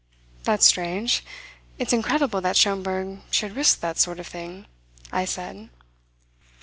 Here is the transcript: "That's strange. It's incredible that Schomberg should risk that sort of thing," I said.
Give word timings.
"That's 0.45 0.65
strange. 0.65 1.23
It's 1.77 1.93
incredible 1.93 2.41
that 2.41 2.57
Schomberg 2.57 3.19
should 3.29 3.55
risk 3.55 3.81
that 3.81 3.99
sort 3.99 4.19
of 4.19 4.25
thing," 4.25 4.65
I 5.11 5.25
said. 5.25 5.69